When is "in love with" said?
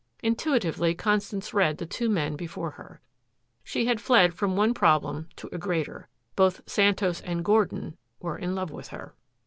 8.39-8.87